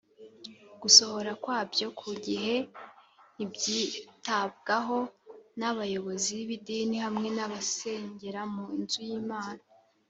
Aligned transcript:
gusohora 0.81 1.31
kwabyo 1.43 1.87
ku 1.99 2.09
gihe 2.25 2.55
ntibyitabwaho 3.35 4.97
n’abayobozi 5.59 6.35
b’idini, 6.47 6.97
hamwe 7.05 7.27
n’abasengera 7.37 8.41
mu 8.53 8.65
nzu 8.81 9.01
y’Imana 9.09 9.63